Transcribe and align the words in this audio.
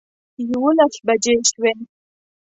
یوولس 0.51 0.95
بجې 1.07 1.33
شوې. 1.49 1.71